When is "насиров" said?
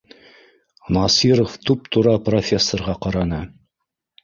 0.97-1.53